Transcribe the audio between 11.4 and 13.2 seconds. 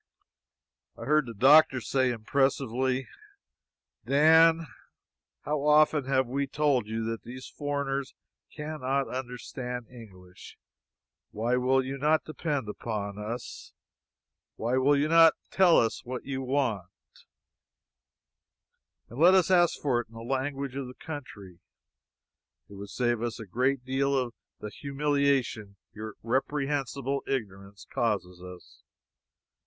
will you not depend upon